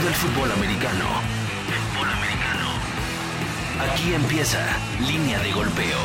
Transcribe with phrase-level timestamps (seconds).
[0.00, 1.04] todo el fútbol americano.
[1.68, 2.68] Fútbol americano.
[3.92, 4.58] Aquí empieza
[5.00, 5.98] Línea de Golpeo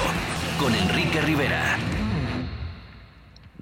[0.59, 1.77] con Enrique Rivera.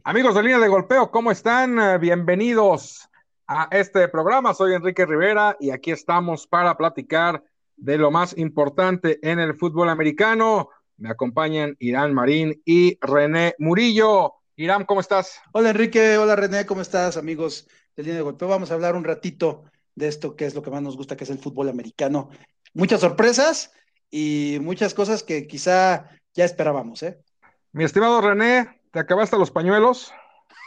[0.04, 2.00] Amigos de Línea de Golpeo, ¿cómo están?
[2.00, 3.10] Bienvenidos
[3.48, 4.56] a este programa.
[4.56, 7.44] Soy Enrique Rivera y aquí estamos para platicar
[7.78, 10.70] de lo más importante en el fútbol americano.
[10.98, 14.34] Me acompañan Irán Marín y René Murillo.
[14.56, 15.42] Irán, ¿cómo estás?
[15.52, 18.48] Hola Enrique, hola René, ¿cómo estás amigos de Línea de Golpeo?
[18.48, 19.66] Vamos a hablar un ratito
[19.96, 22.30] de esto que es lo que más nos gusta, que es el fútbol americano.
[22.74, 23.72] Muchas sorpresas
[24.10, 27.20] y muchas cosas que quizá ya esperábamos, ¿eh?
[27.72, 30.14] Mi estimado René, ¿te acabaste los pañuelos?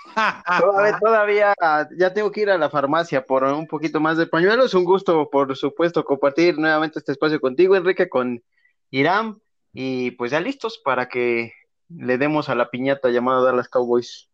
[0.60, 1.54] Todavía, todavía,
[1.98, 4.72] ya tengo que ir a la farmacia por un poquito más de pañuelos.
[4.72, 8.42] Un gusto, por supuesto, compartir nuevamente este espacio contigo, Enrique, con
[8.90, 9.42] Irán.
[9.74, 11.52] Y pues ya listos para que
[11.88, 14.30] le demos a la piñata llamada Dallas Cowboys.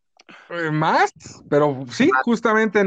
[0.51, 1.13] Eh, más,
[1.49, 2.87] pero sí, justamente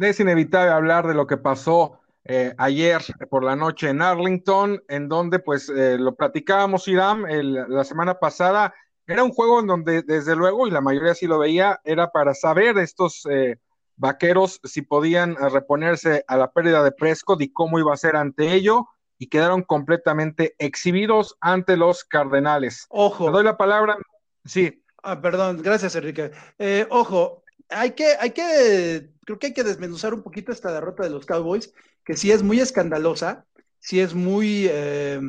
[0.00, 3.00] es inevitable hablar de lo que pasó eh, ayer
[3.30, 8.18] por la noche en Arlington, en donde pues eh, lo platicábamos, Irán, el- la semana
[8.18, 8.74] pasada.
[9.06, 12.34] Era un juego en donde, desde luego, y la mayoría sí lo veía, era para
[12.34, 13.56] saber estos eh,
[13.94, 18.16] vaqueros si podían eh, reponerse a la pérdida de Prescott y cómo iba a ser
[18.16, 22.82] ante ello, y quedaron completamente exhibidos ante los Cardenales.
[22.82, 23.96] Te Ojo, doy la palabra.
[24.44, 26.32] Sí, ah, perdón, gracias Enrique.
[26.58, 31.04] Eh, ojo, hay que, hay que, creo que hay que desmenuzar un poquito esta derrota
[31.04, 31.72] de los Cowboys,
[32.04, 33.46] que sí es muy escandalosa,
[33.78, 35.20] sí es muy, eh,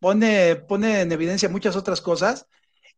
[0.00, 2.46] pone, pone en evidencia muchas otras cosas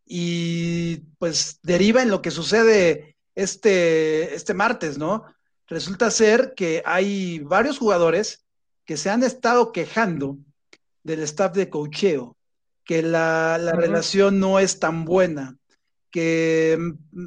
[0.07, 5.25] y pues deriva en lo que sucede este, este martes, ¿no?
[5.67, 8.45] Resulta ser que hay varios jugadores
[8.85, 10.39] que se han estado quejando
[11.03, 12.37] del staff de cocheo,
[12.85, 15.60] que la, la relación no es tan buena,
[16.11, 16.79] que,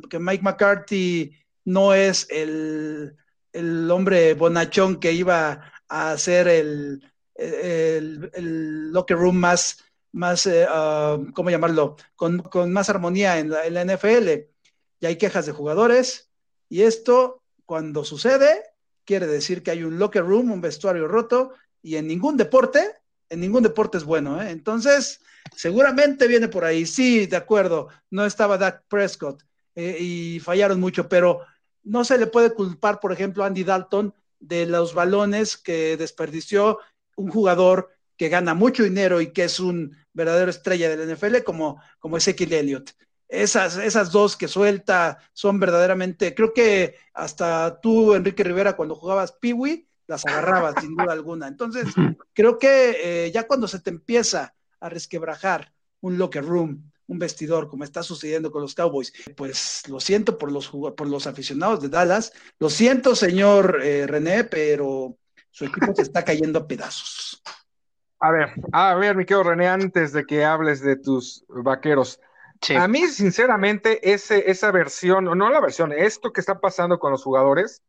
[0.09, 3.15] que Mike McCarthy no es el,
[3.51, 7.03] el hombre bonachón que iba a el,
[7.35, 11.95] el, el locker room más, más eh, ah, ¿cómo llamarlo?
[12.15, 14.29] Con, con más armonía en la, en la NFL.
[14.99, 16.29] Y hay quejas de jugadores,
[16.69, 18.63] y esto, cuando sucede,
[19.05, 22.95] quiere decir que hay un locker room, un vestuario roto, y en ningún deporte,
[23.33, 24.51] en ningún deporte es bueno, ¿eh?
[24.51, 25.21] Entonces,
[25.55, 26.85] seguramente viene por ahí.
[26.85, 29.43] Sí, de acuerdo, no estaba Dak Prescott
[29.75, 31.41] eh, y fallaron mucho, pero
[31.83, 36.79] no se le puede culpar, por ejemplo, a Andy Dalton de los balones que desperdició
[37.15, 41.81] un jugador que gana mucho dinero y que es un verdadero estrella del NFL como,
[41.99, 42.91] como Ezekiel Elliott.
[43.27, 49.31] Esas, esas dos que suelta son verdaderamente, creo que hasta tú, Enrique Rivera, cuando jugabas
[49.31, 51.47] Piwi, las agarrabas sin duda alguna.
[51.47, 51.85] Entonces,
[52.33, 55.71] creo que eh, ya cuando se te empieza a resquebrajar
[56.01, 60.51] un locker room, un vestidor, como está sucediendo con los Cowboys, pues lo siento por
[60.51, 65.17] los, jug- por los aficionados de Dallas, lo siento, señor eh, René, pero
[65.51, 67.41] su equipo se está cayendo a pedazos.
[68.19, 72.19] A ver, a ver, mi querido René, antes de que hables de tus vaqueros,
[72.61, 72.75] Sí.
[72.75, 77.11] a mí, sinceramente, ese, esa versión, o no la versión, esto que está pasando con
[77.11, 77.81] los jugadores,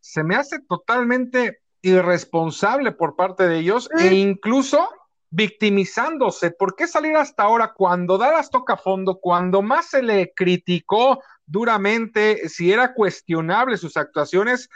[0.00, 4.88] se me hace totalmente irresponsable por parte de ellos e incluso
[5.30, 6.50] victimizándose.
[6.50, 12.48] ¿Por qué salir hasta ahora cuando Dallas toca fondo, cuando más se le criticó duramente
[12.48, 14.68] si era cuestionable sus actuaciones?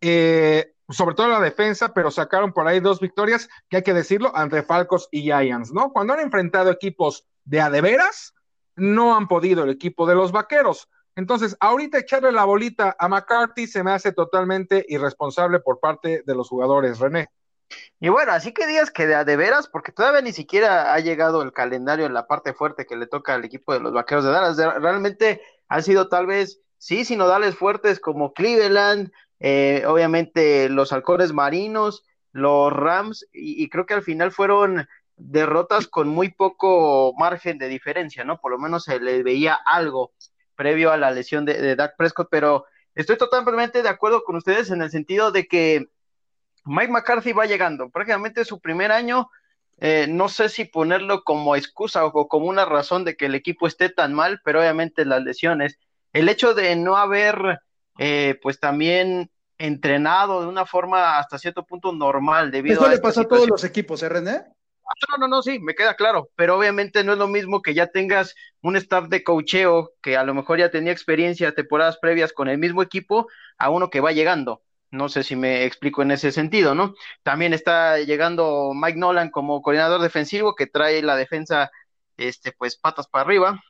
[0.00, 4.34] eh, sobre todo la defensa, pero sacaron por ahí dos victorias, que hay que decirlo,
[4.34, 5.92] ante Falcos y Giants, ¿no?
[5.92, 8.34] Cuando han enfrentado equipos de a de veras,
[8.76, 10.88] no han podido el equipo de los vaqueros.
[11.20, 16.34] Entonces, ahorita echarle la bolita a McCarthy se me hace totalmente irresponsable por parte de
[16.34, 17.28] los jugadores, René.
[18.00, 21.52] Y bueno, así que digas que de veras, porque todavía ni siquiera ha llegado el
[21.52, 24.56] calendario en la parte fuerte que le toca al equipo de los vaqueros de Dallas.
[24.56, 32.02] Realmente han sido tal vez, sí, sinodales fuertes como Cleveland, eh, obviamente los halcones marinos,
[32.32, 37.68] los Rams, y, y creo que al final fueron derrotas con muy poco margen de
[37.68, 38.40] diferencia, ¿no?
[38.40, 40.12] Por lo menos se le veía algo
[40.60, 44.70] previo a la lesión de, de Dak Prescott, pero estoy totalmente de acuerdo con ustedes
[44.70, 45.86] en el sentido de que
[46.66, 49.30] Mike McCarthy va llegando, prácticamente su primer año,
[49.78, 53.66] eh, no sé si ponerlo como excusa o como una razón de que el equipo
[53.66, 55.78] esté tan mal, pero obviamente las lesiones,
[56.12, 57.60] el hecho de no haber,
[57.98, 62.96] eh, pues también entrenado de una forma hasta cierto punto normal debido Eso a le
[62.96, 64.44] esta pasó a todos los equipos, ¿eh, René?
[65.08, 67.86] No, no, no, sí, me queda claro, pero obviamente no es lo mismo que ya
[67.86, 72.48] tengas un staff de coacheo que a lo mejor ya tenía experiencia temporadas previas con
[72.48, 74.62] el mismo equipo a uno que va llegando.
[74.90, 76.94] No sé si me explico en ese sentido, ¿no?
[77.22, 81.70] También está llegando Mike Nolan como coordinador defensivo que trae la defensa,
[82.16, 83.62] este, pues patas para arriba.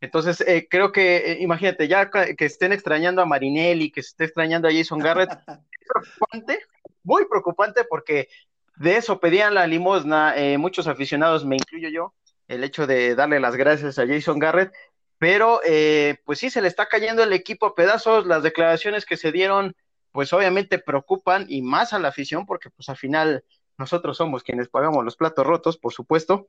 [0.00, 4.24] Entonces, eh, creo que, eh, imagínate, ya que estén extrañando a Marinelli, que se esté
[4.24, 5.36] extrañando a Jason Garrett, es
[5.88, 6.58] preocupante,
[7.04, 8.28] muy preocupante porque
[8.76, 12.14] de eso pedían la limosna eh, muchos aficionados, me incluyo yo,
[12.48, 14.72] el hecho de darle las gracias a Jason Garrett,
[15.18, 19.16] pero eh, pues sí, se le está cayendo el equipo a pedazos, las declaraciones que
[19.16, 19.74] se dieron,
[20.12, 23.44] pues obviamente preocupan y más a la afición porque pues al final
[23.78, 26.46] nosotros somos quienes pagamos los platos rotos, por supuesto,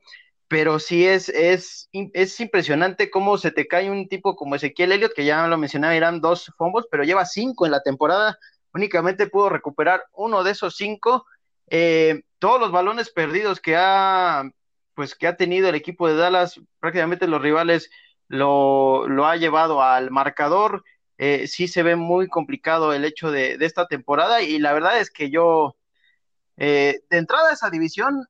[0.47, 5.13] pero sí es, es, es impresionante cómo se te cae un tipo como Ezequiel Elliott,
[5.13, 8.37] que ya lo mencionaba, eran dos fumbles, pero lleva cinco en la temporada,
[8.73, 11.25] únicamente pudo recuperar uno de esos cinco.
[11.69, 14.43] Eh, todos los balones perdidos que ha,
[14.93, 17.89] pues, que ha tenido el equipo de Dallas, prácticamente los rivales
[18.27, 20.83] lo, lo ha llevado al marcador.
[21.17, 24.99] Eh, sí se ve muy complicado el hecho de, de, esta temporada y la verdad
[24.99, 25.77] es que yo,
[26.57, 28.27] eh, de entrada a esa división,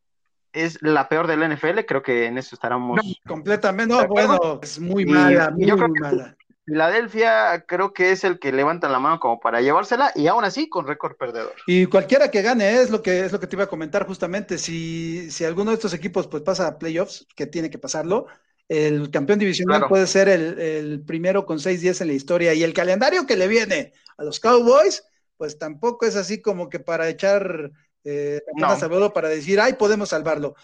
[0.53, 2.99] es la peor del NFL, creo que en eso estaremos.
[3.27, 6.37] completamente, no, bueno, es muy mala, muy, muy mala.
[6.65, 10.67] Filadelfia creo que es el que levanta la mano como para llevársela y aún así
[10.67, 11.53] con récord perdedor.
[11.67, 14.57] Y cualquiera que gane es lo que es lo que te iba a comentar justamente.
[14.57, 18.25] Si, si alguno de estos equipos pues pasa a playoffs, que tiene que pasarlo,
[18.67, 19.89] el campeón divisional claro.
[19.89, 22.53] puede ser el, el, primero con 6-10 en la historia.
[22.53, 25.03] Y el calendario que le viene a los Cowboys,
[25.37, 27.71] pues tampoco es así como que para echar
[28.05, 29.13] eh, no.
[29.13, 30.55] Para decir, ay, podemos salvarlo.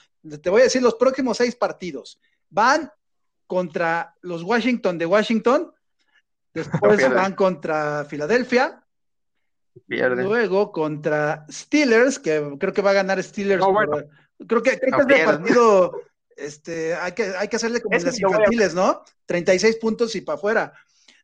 [0.42, 2.20] Te voy a decir los próximos seis partidos.
[2.50, 2.92] Van
[3.48, 5.74] contra los Washington de Washington,
[6.54, 8.84] después no van contra Filadelfia,
[9.88, 10.24] Pierde.
[10.24, 13.62] luego contra Steelers, que creo que va a ganar Steelers.
[13.62, 13.92] No, bueno.
[13.92, 16.02] por, creo que, creo que es el partido,
[16.36, 19.04] este, hay que, hay que hacerle como en las infantiles, ¿no?
[19.26, 20.74] 36 puntos y para afuera.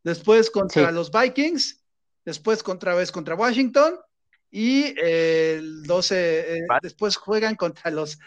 [0.03, 0.93] Después contra sí.
[0.93, 1.83] los Vikings,
[2.23, 3.99] después contra vez contra Washington,
[4.49, 8.17] y el 12, eh, después juegan contra los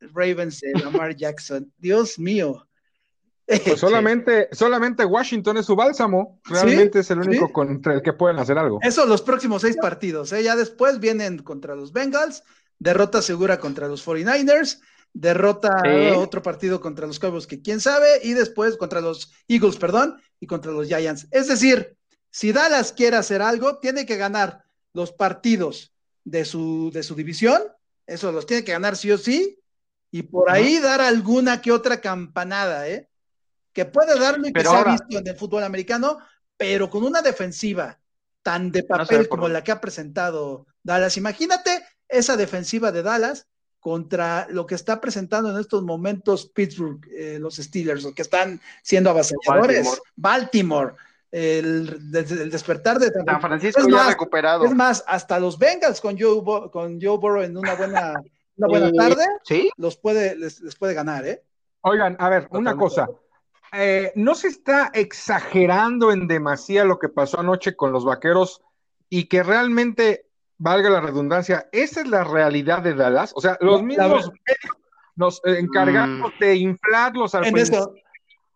[0.00, 1.72] Ravens de Lamar Jackson.
[1.78, 2.66] Dios mío.
[3.46, 6.40] Pues solamente, solamente Washington es su bálsamo.
[6.44, 6.98] Realmente ¿Sí?
[7.00, 7.52] es el único ¿Sí?
[7.52, 8.78] contra el que pueden hacer algo.
[8.82, 10.32] Eso los próximos seis partidos.
[10.32, 10.42] ¿eh?
[10.42, 12.44] Ya después vienen contra los Bengals,
[12.78, 14.80] derrota segura contra los 49ers,
[15.12, 16.16] derrota ¿Sí?
[16.16, 20.46] otro partido contra los Cowboys que quién sabe, y después contra los Eagles, perdón, y
[20.46, 21.26] contra los Giants.
[21.30, 21.96] Es decir,
[22.30, 25.92] si Dallas quiere hacer algo, tiene que ganar los partidos
[26.24, 27.60] de su, de su división,
[28.06, 29.58] eso los tiene que ganar sí o sí,
[30.12, 33.08] y por ahí dar alguna que otra campanada, ¿eh?
[33.80, 36.18] Que puede darle que se ha visto en el fútbol americano,
[36.54, 37.98] pero con una defensiva
[38.42, 41.16] tan de papel no como la que ha presentado Dallas.
[41.16, 43.46] Imagínate esa defensiva de Dallas
[43.78, 48.60] contra lo que está presentando en estos momentos Pittsburgh, eh, los Steelers, los que están
[48.82, 49.86] siendo avasalladores.
[50.14, 50.92] Baltimore.
[50.92, 50.94] Baltimore
[51.30, 54.64] el, el, despertar de San Francisco es ya más, recuperado.
[54.66, 58.20] Es más, hasta los Bengals con Joe, con Joe Burrow en una buena,
[58.56, 59.70] una buena tarde, ¿Sí?
[59.78, 61.42] los puede, les, les, puede ganar, ¿eh?
[61.80, 63.08] Oigan, a ver, una cosa.
[63.72, 68.62] Eh, no se está exagerando en demasía lo que pasó anoche con los vaqueros
[69.08, 70.26] y que realmente,
[70.58, 73.32] valga la redundancia, esa es la realidad de Dallas.
[73.34, 74.78] O sea, los mismos medios
[75.16, 76.38] nos encargamos mm.
[76.40, 77.94] de inflarlos al en Eso,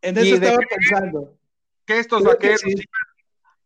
[0.02, 1.36] en eso estaba pensando
[1.84, 2.84] que estos Creo vaqueros que sí.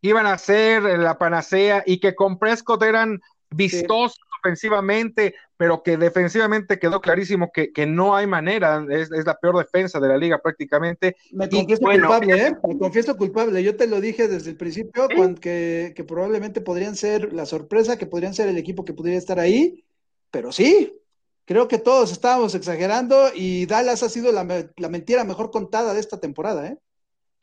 [0.01, 4.29] iban a ser la panacea y que con Prescott eran vistosos sí.
[4.39, 9.57] ofensivamente, pero que defensivamente quedó clarísimo que, que no hay manera, es, es, la peor
[9.57, 11.17] defensa de la liga prácticamente.
[11.33, 12.55] Me confieso bueno, culpable, ¿eh?
[12.65, 16.95] Me confieso culpable, yo te lo dije desde el principio, cuando, que, que probablemente podrían
[16.95, 19.83] ser la sorpresa, que podrían ser el equipo que pudiera estar ahí,
[20.31, 20.97] pero sí,
[21.43, 25.99] creo que todos estábamos exagerando y Dallas ha sido la, la mentira mejor contada de
[25.99, 26.77] esta temporada, ¿eh?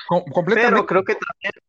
[0.08, 0.70] completamente.
[0.70, 1.60] Pero creo que también eh,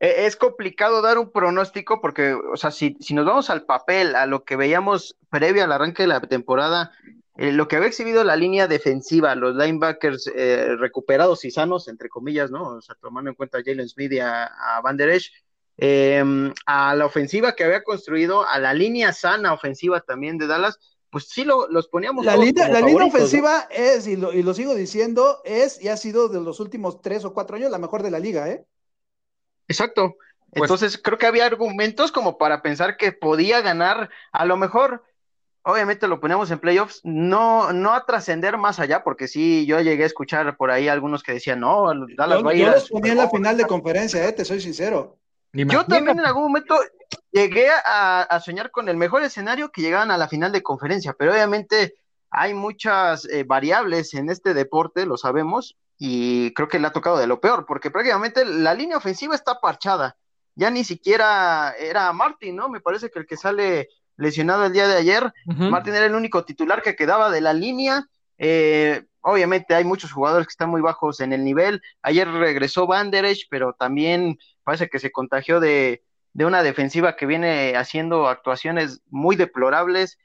[0.00, 4.26] es complicado dar un pronóstico porque, o sea, si, si, nos vamos al papel, a
[4.26, 6.90] lo que veíamos previo al arranque de la temporada,
[7.40, 12.10] eh, lo que había exhibido la línea defensiva, los linebackers eh, recuperados y sanos, entre
[12.10, 12.76] comillas, ¿no?
[12.76, 15.32] O sea, tomando en cuenta a Jalen Smith y a, a Van Der Esch,
[15.78, 20.78] em, a la ofensiva que había construido, a la línea sana ofensiva también de Dallas,
[21.08, 22.26] pues sí lo, los poníamos.
[22.26, 23.74] La, línea, la línea ofensiva ¿no?
[23.74, 27.24] es, y lo, y lo, sigo diciendo, es y ha sido de los últimos tres
[27.24, 28.66] o cuatro años la mejor de la liga, ¿eh?
[29.70, 30.16] Exacto.
[30.52, 35.04] Pues, Entonces creo que había argumentos como para pensar que podía ganar, a lo mejor,
[35.62, 40.02] obviamente lo ponemos en playoffs, no, no a trascender más allá, porque sí, yo llegué
[40.02, 42.64] a escuchar por ahí algunos que decían, no, Dallas yo, va a ir.
[42.64, 45.18] Yo los ponía en la final de conferencia, eh, te soy sincero.
[45.52, 46.76] Yo también en algún momento
[47.30, 51.12] llegué a, a, soñar con el mejor escenario que llegaban a la final de conferencia,
[51.12, 51.94] pero obviamente
[52.30, 57.18] hay muchas eh, variables en este deporte, lo sabemos, y creo que le ha tocado
[57.18, 60.16] de lo peor, porque prácticamente la línea ofensiva está parchada.
[60.54, 62.70] Ya ni siquiera era Martin, ¿no?
[62.70, 65.70] Me parece que el que sale lesionado el día de ayer, uh -huh.
[65.70, 68.06] Martin era el único titular que quedaba de la línea.
[68.38, 71.82] Eh, obviamente hay muchos jugadores que están muy bajos en el nivel.
[72.00, 76.02] Ayer regresó Van Der Esch, pero también parece que se contagió de,
[76.32, 80.16] de una defensiva que viene haciendo actuaciones muy deplorables.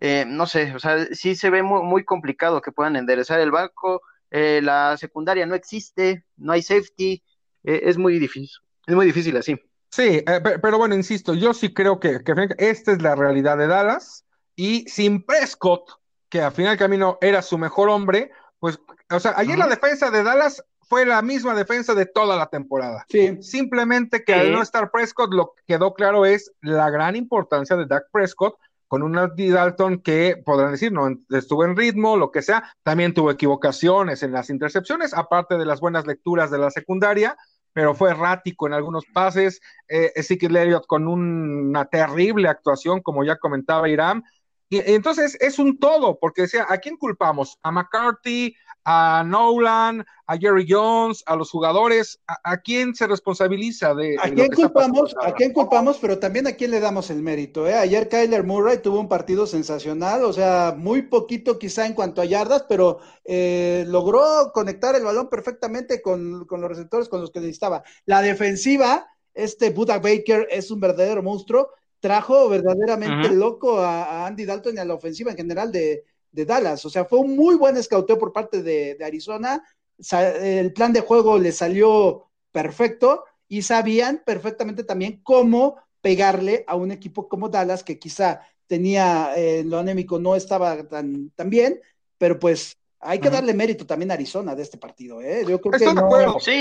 [0.00, 3.50] Eh, no sé, o sea, sí se ve muy, muy complicado que puedan enderezar el
[3.50, 4.00] barco.
[4.30, 7.22] Eh, la secundaria no existe, no hay safety,
[7.64, 9.60] eh, es muy difícil, es muy difícil así.
[9.90, 10.22] Sí,
[10.62, 14.88] pero bueno, insisto, yo sí creo que, que esta es la realidad de Dallas y
[14.88, 15.90] sin Prescott,
[16.28, 18.78] que al final del camino era su mejor hombre, pues,
[19.10, 23.04] o sea, ayer la defensa de Dallas fue la misma defensa de toda la temporada.
[23.08, 23.42] Sí.
[23.42, 27.86] Simplemente que al no estar Prescott, lo que quedó claro es la gran importancia de
[27.86, 28.56] Dak Prescott
[28.90, 33.14] con un Andy Dalton que podrán decir, no estuvo en ritmo, lo que sea, también
[33.14, 37.36] tuvo equivocaciones en las intercepciones, aparte de las buenas lecturas de la secundaria,
[37.72, 39.60] pero fue errático en algunos pases.
[39.88, 44.24] Eh, Ezekiel con una terrible actuación, como ya comentaba Irán.
[44.68, 47.60] Y, entonces es un todo, porque decía, ¿a quién culpamos?
[47.62, 48.56] ¿A McCarthy?
[48.84, 54.50] A Nolan, a Jerry Jones, a los jugadores, ¿a, quién se responsabiliza de, ¿A quién
[54.50, 55.14] culpamos?
[55.22, 55.98] ¿A quién culpamos?
[56.00, 57.66] Pero también a quién le damos el mérito.
[57.66, 57.74] ¿eh?
[57.74, 62.24] Ayer Kyler Murray tuvo un partido sensacional, o sea, muy poquito quizá en cuanto a
[62.24, 67.82] yardas, pero eh, logró conectar el balón perfectamente con, los receptores con los que necesitaba.
[68.06, 71.70] La defensiva, este Buda Baker es un verdadero monstruo,
[72.00, 76.44] trajo verdaderamente loco a, a Andy Dalton y a la ofensiva en general de, de
[76.44, 76.84] Dallas.
[76.84, 79.62] O sea, fue un muy buen escauteo por parte de, Arizona.
[80.10, 86.92] El plan de juego le salió perfecto y sabían perfectamente también cómo pegarle a un
[86.92, 91.80] equipo como Dallas, que quizá tenía eh, lo anémico, no estaba tan, tan bien,
[92.16, 95.20] pero pues hay que darle mérito también a Arizona de este partido.
[95.20, 95.44] ¿eh?
[95.48, 95.94] Yo creo que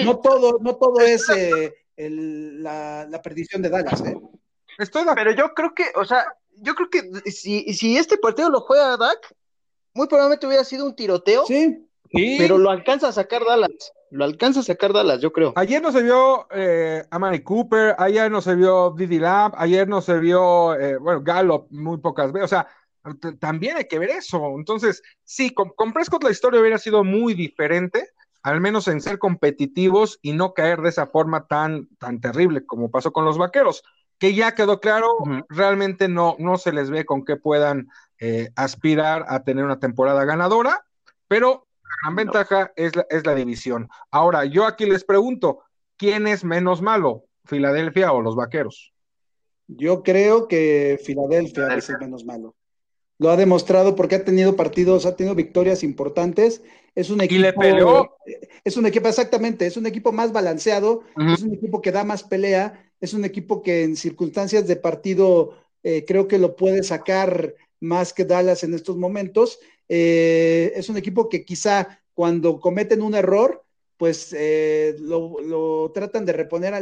[0.06, 4.02] no, todo, no todo es eh, la, perdición de Dallas.
[4.02, 4.18] ¿eh?
[5.16, 8.98] Pero yo creo que, o sea, yo creo que si, si este partido lo juega
[8.98, 9.36] Dak,
[10.00, 11.46] muy probablemente hubiera sido un tiroteo.
[11.46, 11.86] Sí.
[12.12, 13.92] Pero lo alcanza a sacar Dallas.
[14.12, 15.52] Lo alcanza a sacar Dallas, yo creo.
[15.58, 20.02] Ayer no se vio eh, Amari Cooper, ayer no se vio Didi Lamb, ayer no
[20.02, 22.46] se vio, eh, bueno, Gallup muy pocas veces.
[22.46, 22.68] O sea,
[23.40, 24.56] también hay que ver eso.
[24.58, 28.08] Entonces, sí, con, con, Prescott la historia hubiera sido muy diferente,
[28.42, 32.90] al menos en ser competitivos y no caer de esa forma tan, tan terrible como
[32.90, 33.84] pasó con los vaqueros,
[34.20, 35.08] que ya quedó claro,
[35.48, 37.88] realmente no, no se les ve con qué puedan
[38.20, 40.86] eh, aspirar a tener una temporada ganadora,
[41.28, 43.88] pero la gran ventaja es la, es la división.
[44.12, 45.64] Ahora, yo aquí les pregunto,
[45.98, 48.94] ¿quién es menos malo, Filadelfia o los Vaqueros?
[49.68, 52.56] Yo creo que Filadelfia es el menos malo.
[53.20, 56.64] Lo ha demostrado porque ha tenido partidos, ha tenido victorias importantes.
[56.96, 57.40] Es un equipo.
[57.40, 58.18] Y le peleó.
[58.64, 61.04] Es un equipo, exactamente, es un equipo más balanceado,
[61.34, 65.56] es un equipo que da más pelea, es un equipo que en circunstancias de partido
[65.84, 69.60] eh, creo que lo puede sacar más que Dallas en estos momentos.
[69.88, 73.64] Eh, es un equipo que quizá cuando cometen un error,
[73.98, 76.74] pues eh, lo, tratan de reponer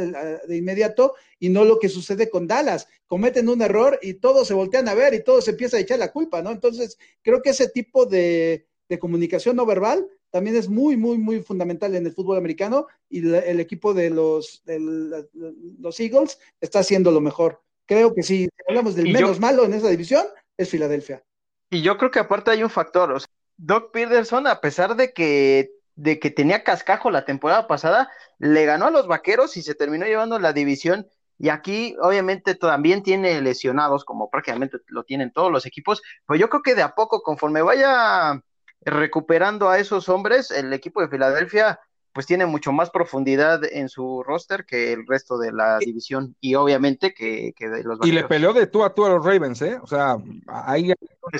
[0.46, 2.88] de inmediato y no lo que sucede con Dallas.
[3.06, 5.98] Cometen un error y todos se voltean a ver y todos se empieza a echar
[5.98, 6.50] la culpa, ¿no?
[6.50, 11.94] Entonces, creo que ese tipo de, comunicación no verbal también es muy, muy, muy fundamental
[11.94, 17.62] en el fútbol americano y el equipo de los, los Eagles está haciendo lo mejor.
[17.86, 20.26] Creo que si hablamos del menos malo en esa división,
[20.56, 21.24] es Filadelfia.
[21.70, 25.12] Y yo creo que aparte hay un factor, o sea, Doc Peterson, a pesar de
[25.12, 29.74] que, de que tenía cascajo la temporada pasada, le ganó a los vaqueros y se
[29.74, 31.06] terminó llevando la división.
[31.38, 36.02] Y aquí, obviamente, también tiene lesionados, como prácticamente lo tienen todos los equipos.
[36.26, 38.42] Pero yo creo que de a poco, conforme vaya
[38.82, 41.80] recuperando a esos hombres, el equipo de Filadelfia
[42.12, 46.56] pues tiene mucho más profundidad en su roster que el resto de la división y
[46.56, 49.78] obviamente que, de los Y le peleó de tú a tú a los Ravens, ¿eh?
[49.80, 50.16] O sea,
[50.48, 50.92] ahí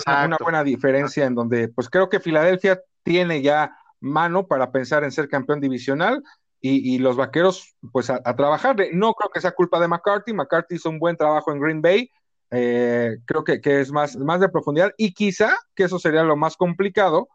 [0.06, 5.02] hay una buena diferencia en donde, pues creo que Filadelfia tiene ya mano para pensar
[5.02, 6.22] en ser campeón divisional
[6.60, 8.76] y, los vaqueros, pues a, trabajar.
[8.92, 10.32] No creo que sea culpa de McCarthy.
[10.32, 12.10] McCarthy hizo un buen trabajo en Green Bay.
[12.50, 16.36] Eh, creo que, que, es más, más de profundidad y quizá que eso sería lo
[16.36, 17.28] más complicado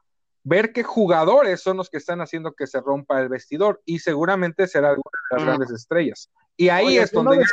[0.43, 4.67] ver qué jugadores son los que están haciendo que se rompa el vestidor y seguramente
[4.67, 6.29] será alguna de las grandes estrellas.
[6.57, 7.43] Y ahí es donde...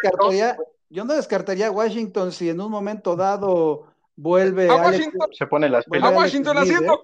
[0.89, 3.87] yo no descartaría a Washington si en un momento dado
[4.17, 4.69] vuelve...
[4.69, 6.99] A Washington, se pone las A Washington haciendo ¿eh?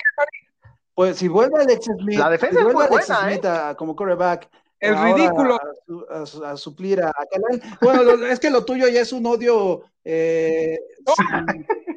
[0.95, 3.75] Pues si vuelve Alex Smith, la defensa si Smith ¿eh?
[3.77, 4.49] como quarterback,
[4.81, 5.59] el ridículo.
[6.45, 7.13] A, suplir a,
[7.81, 10.79] Bueno, es que lo tuyo ya es un odio eh,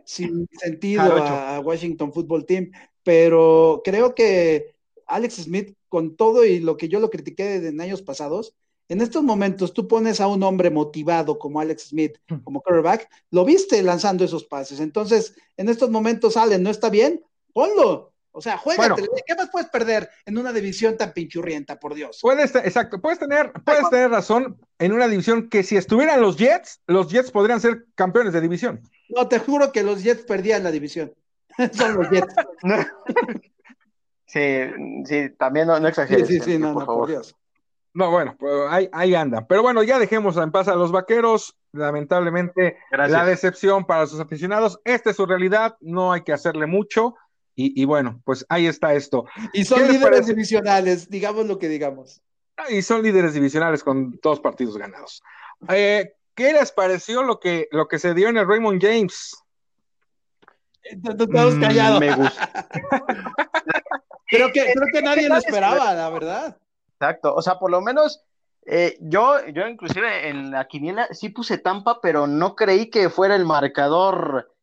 [0.05, 2.71] sin, sentido a Washington Football Team
[3.09, 4.75] pero creo que
[5.07, 8.53] Alex Smith, con todo y lo que yo lo critiqué en años pasados,
[8.87, 12.37] en estos momentos tú pones a un hombre motivado como Alex Smith, hmm.
[12.43, 14.79] como quarterback, lo viste lanzando esos pases.
[14.79, 18.08] Entonces, en estos momentos, Allen no está bien, ponlo.
[18.31, 22.19] O sea, juégate, ¿qué más puedes perder en una división tan pinchurrienta, por Dios?
[22.21, 26.81] Puedes, exacto, puedes tener, puedes tener razón en una división que si estuvieran los Jets,
[26.85, 28.81] los Jets podrían ser campeones de división.
[29.09, 31.13] No, te juro que los Jets perdían la división.
[31.73, 32.33] Son los Jets.
[34.27, 34.59] sí,
[35.05, 36.27] sí, también no, no exageres.
[36.27, 37.35] Sí, sí, sí, no, no, por Dios.
[37.93, 39.47] No, bueno, pues ahí, ahí andan.
[39.47, 41.57] Pero bueno, ya dejemos en paz a los vaqueros.
[41.71, 44.79] Lamentablemente, la decepción para sus aficionados.
[44.85, 47.15] Esta es su realidad, no hay que hacerle mucho.
[47.61, 49.25] Y, bueno, pues ahí está esto.
[49.51, 52.21] Y son líderes divisionales, digamos lo que digamos.
[52.55, 55.21] Ah, y son líderes divisionales con dos partidos ganados.
[55.67, 59.35] Eh, ¿Qué les pareció lo que, lo que se dio en el Raymond James?
[61.17, 61.99] Todos mm, callados.
[61.99, 62.69] Me gusta.
[64.27, 66.57] creo que, creo que nadie lo esperaba, la verdad.
[66.93, 68.23] Exacto, o sea, por lo menos
[68.65, 73.35] eh, yo, yo inclusive en la quiniela sí puse Tampa, pero no creí que fuera
[73.35, 74.53] el marcador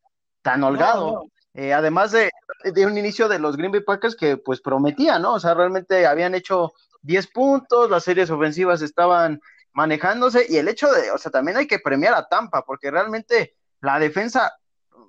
[0.40, 1.26] tan holgado.
[1.58, 2.30] Eh, además de,
[2.84, 5.32] un inicio de los Green Bay Packers que pues prometía, ¿no?
[5.34, 9.40] O sea, realmente habían hecho 10 puntos, las series ofensivas estaban
[9.72, 13.54] manejándose y el hecho de, o sea, también hay que premiar a Tampa porque realmente
[13.80, 14.52] la defensa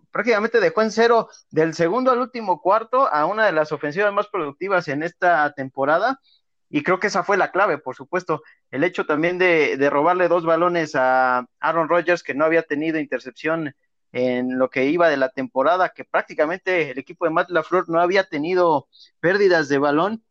[0.10, 4.28] prácticamente dejó en cero del segundo al último cuarto a una de las ofensivas más
[4.28, 6.22] productivas en esta temporada
[6.70, 10.30] y creo que esa fue la clave, por supuesto, el hecho también de, de robarle
[10.30, 13.76] dos balones a Aaron Rodgers que no había tenido intercepción
[14.12, 18.00] en lo que iba de la temporada, que prácticamente el equipo de Matt LaFleur no
[18.00, 18.88] había tenido
[19.20, 20.24] pérdidas de balón.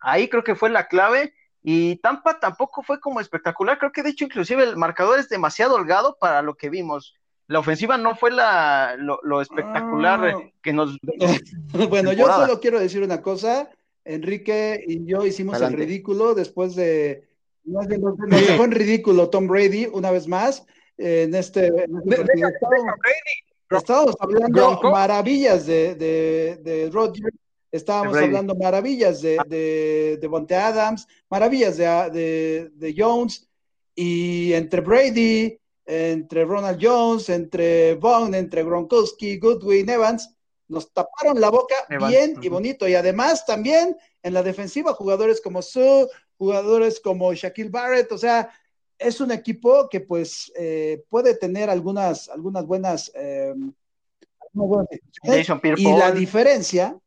[0.00, 1.34] Ahí creo que fue la clave.
[1.62, 3.78] Y Tampa tampoco fue como espectacular.
[3.78, 7.14] Creo que de hecho, inclusive el marcador es demasiado holgado para lo que vimos.
[7.48, 10.50] La ofensiva no fue la, lo, espectacular ah.
[10.62, 10.96] que nos.
[11.90, 13.70] bueno, yo solo quiero decir una cosa.
[14.04, 17.28] Enrique y yo hicimos el ridículo después de.
[17.64, 20.64] Nos dejó en ridículo Tom Brady una vez más
[20.98, 21.70] en este,
[23.70, 27.34] estábamos, hablando maravillas de, de, de Rodgers,
[27.70, 33.48] estábamos hablando maravillas de, de, Adams, maravillas de, de, Jones,
[33.94, 40.34] y entre Brady, entre Ronald Jones, entre Vaughn, entre Gronkowski, Goodwin, Evans,
[40.68, 41.74] nos taparon la boca
[42.08, 42.86] bien y bonito.
[42.86, 46.06] Y además también en la defensiva, jugadores como Sue,
[46.36, 48.50] jugadores como Shaquille Barrett, o sea,
[48.98, 53.54] es un equipo que pues eh, puede tener algunas, algunas buenas, eh,
[55.76, 56.98] y la diferencia,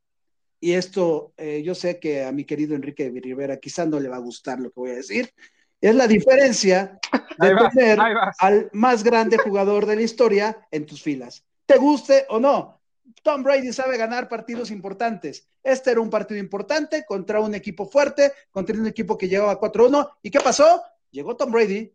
[0.59, 4.17] y esto eh, yo sé que a mi querido Enrique Rivera quizás no le va
[4.17, 5.33] a gustar lo que voy a decir,
[5.81, 6.99] es la diferencia
[7.39, 7.99] de tener
[8.39, 11.43] al más grande jugador de la historia en tus filas.
[11.65, 12.79] Te guste o no,
[13.23, 15.47] Tom Brady sabe ganar partidos importantes.
[15.63, 20.09] Este era un partido importante contra un equipo fuerte, contra un equipo que llegaba 4-1.
[20.23, 20.81] ¿Y qué pasó?
[21.11, 21.93] Llegó Tom Brady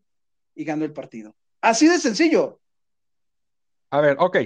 [0.54, 1.34] y ganó el partido.
[1.60, 2.60] Así de sencillo.
[3.90, 4.38] A ver, ok.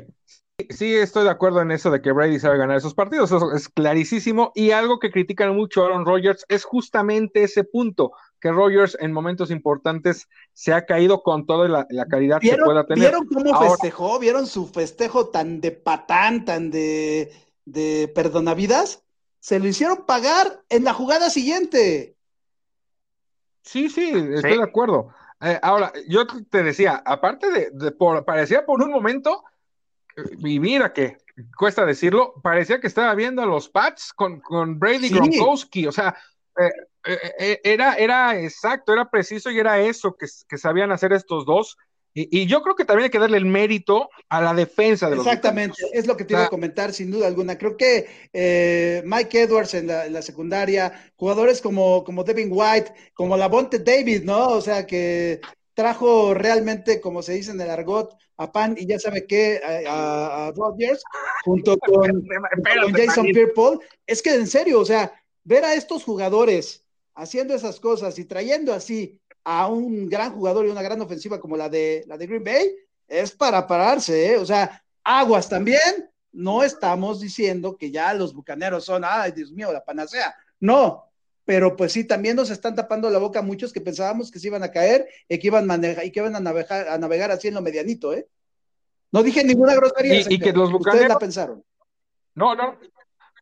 [0.68, 3.68] Sí, estoy de acuerdo en eso de que Brady sabe ganar esos partidos, eso es
[3.68, 4.52] clarísimo.
[4.54, 9.12] Y algo que critican mucho a Aaron Rodgers es justamente ese punto, que Rodgers en
[9.12, 13.10] momentos importantes se ha caído con toda la, la calidad que pueda tener.
[13.10, 14.18] ¿Vieron cómo festejó?
[14.18, 17.32] ¿Vieron su festejo tan de patán, tan de,
[17.64, 19.02] de perdonavidas?
[19.38, 22.16] Se lo hicieron pagar en la jugada siguiente.
[23.62, 25.12] Sí, sí, estoy de acuerdo.
[25.40, 29.44] Eh, ahora, yo te decía, aparte de, por, parecía por un momento,
[30.38, 31.18] y mira que
[31.56, 36.14] cuesta decirlo, parecía que estaba viendo a los Pats con, con Brady Gronkowski, o sea,
[36.58, 36.70] eh,
[37.38, 41.78] eh, era, era exacto, era preciso y era eso que, que sabían hacer estos dos.
[42.12, 45.26] Y, yo creo que también hay que darle el mérito a la defensa de los
[45.26, 47.56] Exactamente, es lo que te iba a comentar sin duda alguna.
[47.56, 53.78] Creo que eh, Mike Edwards en la, secundaria, jugadores como, como Devin White, como Lavonte
[53.78, 54.48] David, ¿no?
[54.48, 55.40] O sea, que
[55.74, 60.48] trajo realmente, como se dice en el argot, a Pan y ya sabe qué, a,
[60.48, 61.02] a Rodgers,
[61.44, 62.26] junto con,
[62.92, 63.52] Jason Pierre
[64.06, 65.12] Es que en serio, o sea,
[65.44, 70.70] ver a estos jugadores haciendo esas cosas y trayendo así a un gran jugador y
[70.70, 72.74] una gran ofensiva como la de, la de Green Bay,
[73.08, 74.36] es para pararse, ¿eh?
[74.36, 79.72] O sea, aguas también, no estamos diciendo que ya los bucaneros son, ay, Dios mío,
[79.72, 80.34] la panacea.
[80.60, 81.04] No,
[81.44, 84.62] pero pues sí, también nos están tapando la boca muchos que pensábamos que se iban
[84.62, 87.54] a caer y que iban, manejar, y que iban a, navegar, a navegar así en
[87.54, 88.28] lo medianito, ¿eh?
[89.12, 90.20] No dije ninguna grosería.
[90.28, 90.94] Y, que los bucaneros.
[90.94, 91.64] Ustedes la pensaron.
[92.34, 92.78] No, no.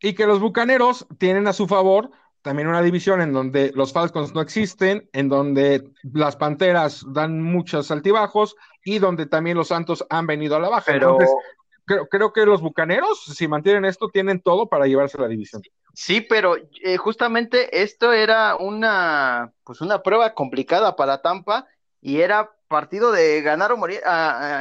[0.00, 2.10] Y que los bucaneros tienen a su favor
[2.48, 7.90] también una división en donde los Falcons no existen, en donde las Panteras dan muchos
[7.90, 10.94] altibajos y donde también los Santos han venido a la baja.
[10.94, 11.28] Entonces,
[11.84, 15.60] creo, que los Bucaneros, si mantienen esto, tienen todo para llevarse la división.
[15.92, 21.66] Sí, pero eh, justamente esto era una, pues una prueba complicada para Tampa
[22.00, 24.00] y era partido de ganar o morir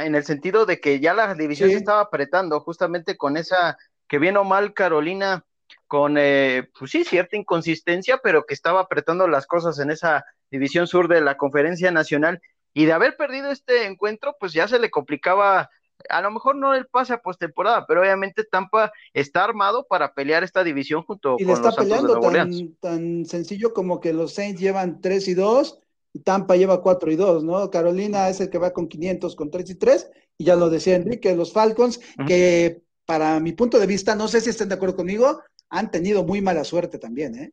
[0.02, 4.18] en el sentido de que ya la división se estaba apretando justamente con esa que
[4.18, 5.46] bien o mal Carolina
[5.88, 10.86] con eh, pues sí, cierta inconsistencia, pero que estaba apretando las cosas en esa división
[10.86, 12.40] sur de la conferencia nacional.
[12.74, 15.70] Y de haber perdido este encuentro, pues ya se le complicaba
[16.08, 20.44] a lo mejor no el pase a postemporada, pero obviamente Tampa está armado para pelear
[20.44, 24.60] esta división junto y con está los peleando tan, tan sencillo como que los Saints
[24.60, 25.80] llevan 3 y 2
[26.12, 27.70] y Tampa lleva 4 y 2, ¿no?
[27.70, 30.96] Carolina es el que va con 500 con 3 y 3 y ya lo decía
[30.96, 34.96] Enrique, los Falcons que para mi punto de vista, no sé si estén de acuerdo
[34.96, 37.52] conmigo, han tenido muy mala suerte también, ¿eh?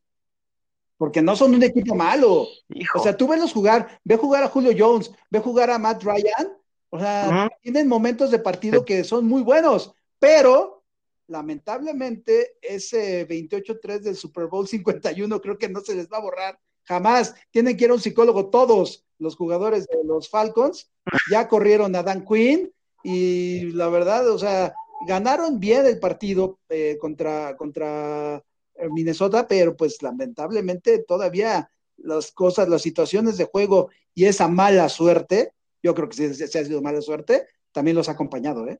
[0.97, 2.47] Porque no son un equipo malo.
[2.95, 6.55] O sea, tú ves jugar, ve jugar a Julio Jones, ve jugar a Matt Ryan
[6.95, 10.85] o sea, tienen momentos de partido que son muy buenos, pero
[11.27, 16.57] lamentablemente ese 28-3 del Super Bowl 51 creo que no se les va a borrar
[16.83, 17.35] jamás.
[17.51, 20.89] Tienen que ir a un psicólogo todos los jugadores de los Falcons.
[21.29, 22.71] Ya corrieron a Dan Quinn
[23.03, 24.73] y la verdad, o sea,
[25.07, 28.37] ganaron bien el partido eh, contra, contra
[28.75, 34.89] eh, Minnesota, pero pues lamentablemente todavía las cosas, las situaciones de juego y esa mala
[34.89, 35.53] suerte
[35.85, 38.79] yo creo que si, ha sido mala suerte, también los ha acompañado, ¿eh?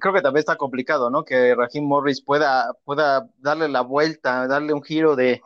[0.00, 1.22] Creo que también está complicado, ¿no?
[1.22, 5.42] Que Raheem Morris pueda, pueda darle la vuelta, darle un giro de,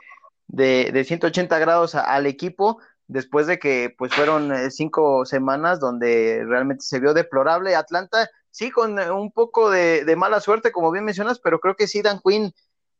[0.46, 6.84] de, 180 grados al equipo después de que pues fueron eh, cinco semanas donde realmente
[6.84, 7.74] se vio deplorable.
[7.74, 11.88] Atlanta, sí, con un poco de, de, mala suerte, como bien mencionas, pero creo que
[11.88, 12.54] sí, Dan Quinn,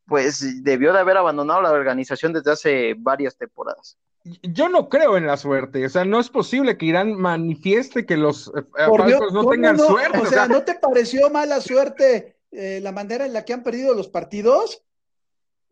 [0.07, 5.27] pues debió de haber abandonado la organización desde hace varias temporadas yo no creo en
[5.27, 9.49] la suerte, o sea, no es posible que Irán manifieste que los eh, Falcons no
[9.49, 10.19] tengan suerte.
[10.19, 13.95] O sea, ¿no te pareció mala suerte eh, la manera en la que han perdido
[13.95, 14.85] los partidos?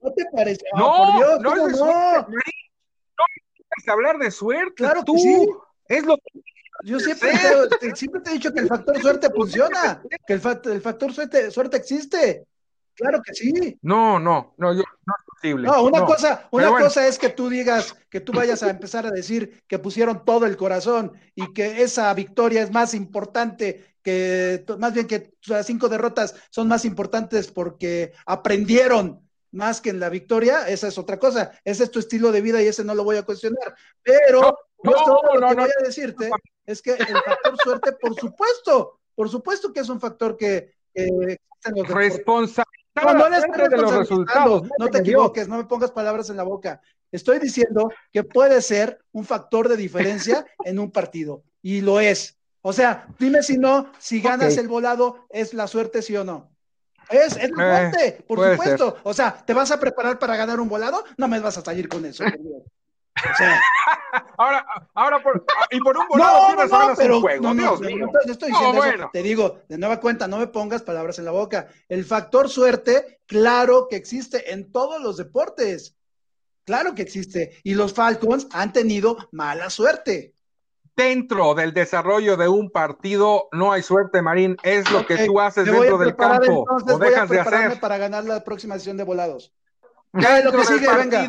[0.03, 0.67] ¿No te pareció?
[0.75, 3.25] Ah, no, no, es de suerte, no
[3.69, 4.75] puedes hablar de suerte.
[4.75, 5.17] Claro tú.
[5.17, 5.49] sí.
[5.87, 6.17] Es lo
[6.83, 7.33] yo siempre
[7.81, 11.51] te, siempre te he dicho que el factor suerte funciona, que el, el factor suerte,
[11.51, 12.45] suerte existe.
[12.95, 13.79] Claro que sí.
[13.81, 15.67] No, no, no, yo, no es posible.
[15.67, 19.11] No, una cosa, una cosa es que tú digas, que tú vayas a empezar a
[19.11, 24.93] decir que pusieron todo el corazón y que esa victoria es más importante que, más
[24.93, 29.21] bien que las cinco derrotas son más importantes porque aprendieron
[29.53, 31.53] más que en la victoria, esa es otra cosa.
[31.65, 33.75] Ese es tu estilo de vida y ese no lo voy a cuestionar.
[34.03, 36.31] Pero yo lo que voy a decirte
[36.67, 41.39] es que el factor suerte, por supuesto, por supuesto que es un factor que, que
[41.89, 42.65] Responsabilidad
[42.95, 44.69] no, no de los resultados.
[44.79, 46.81] No te equivoques, no me pongas palabras en la boca.
[47.13, 51.43] Estoy diciendo que puede ser un factor de diferencia en un partido.
[51.63, 52.37] Y lo es.
[52.63, 56.51] O sea, dime si no, si ganas el volado, ¿es la suerte sí o no?
[57.09, 58.97] Es, es la eh, suerte, por supuesto.
[59.03, 61.05] O sea, ¿te vas a preparar para ganar un volado?
[61.17, 62.25] No me vas a salir con eso.
[64.39, 67.75] ahora, ahora por, y por un volado no, no, no, pero, no, no,
[68.27, 69.11] estoy diciendo eso.
[69.13, 71.69] Te digo, de nueva cuenta, no me pongas palabras en la boca.
[71.89, 75.97] El factor suerte, claro que existe en todos los deportes.
[76.65, 77.59] Claro que existe.
[77.65, 80.35] Y los Falcons han tenido mala suerte.
[80.97, 84.57] Dentro del desarrollo de un partido no hay suerte, Marín.
[84.63, 86.67] Es lo que tú haces dentro del campo.
[86.69, 87.81] o dejas de hacer.
[87.81, 89.53] para ganar la próxima sesión de volados.
[90.13, 91.27] Ya lo que sigue, venga.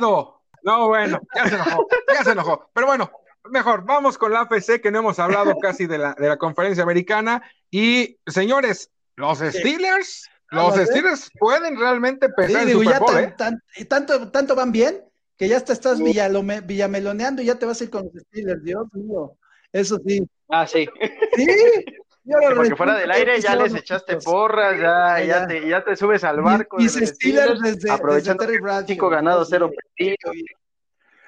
[0.63, 2.69] No, bueno, ya se enojó, ya se enojó.
[2.74, 3.12] Pero bueno,
[3.50, 6.84] mejor, vamos con la AFC, que no hemos hablado casi de la, de la conferencia
[6.84, 7.41] americana.
[7.69, 13.36] Y, señores, los Steelers, los Steelers pueden realmente pesar sí, Super Bowl, ¿eh?
[13.88, 15.04] tanto, tanto van bien
[15.38, 18.88] que ya te estás villameloneando y ya te vas a ir con los Steelers, Dios
[18.93, 19.38] mío.
[19.71, 20.28] Eso sí.
[20.50, 20.88] Ah, sí.
[21.36, 21.47] Sí,
[22.56, 26.42] porque fuera del aire ya les echaste porras, ya, ya, te, ya te subes al
[26.42, 26.80] barco.
[26.80, 28.46] Y, se Steelers desde, aprovechando
[28.86, 30.36] cinco ganados, cero perdidos.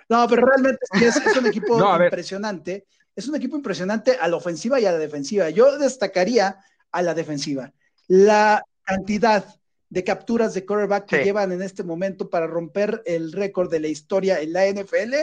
[0.10, 2.86] No, pero realmente es, es un equipo impresionante.
[3.16, 5.50] Es un equipo impresionante a la ofensiva y a la defensiva.
[5.50, 6.58] Yo destacaría
[6.92, 7.72] a la defensiva.
[8.08, 9.46] La cantidad
[9.90, 13.88] de capturas de quarterback que llevan en este momento para romper el récord de la
[13.88, 15.14] historia en la NFL